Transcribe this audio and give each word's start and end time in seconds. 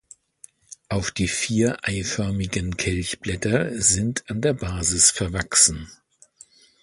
Auf 0.89 1.11
die 1.11 1.27
vier 1.27 1.77
eiförmigen 1.87 2.75
Kelchblätter 2.75 3.79
sind 3.79 4.27
an 4.31 4.41
der 4.41 4.53
Basis 4.53 5.11
verwachsen. 5.11 5.91